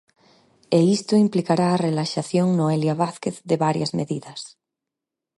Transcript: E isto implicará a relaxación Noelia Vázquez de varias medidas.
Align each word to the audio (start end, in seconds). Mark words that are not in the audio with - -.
E 0.77 0.79
isto 0.97 1.13
implicará 1.25 1.67
a 1.71 1.81
relaxación 1.87 2.47
Noelia 2.59 2.93
Vázquez 3.03 3.35
de 3.49 3.55
varias 3.65 3.91
medidas. 3.99 4.39